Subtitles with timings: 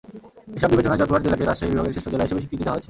[0.57, 2.79] এসব বিবেচনায় জয়পুরহাট জেলাকে রাজশাহী বিভাগের শ্রেষ্ঠ জেলা হিসেবে স্বীকৃতি দেওয়া হয়েছে।